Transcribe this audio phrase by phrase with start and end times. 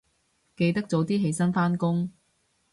[0.57, 2.11] 記得早啲起身返工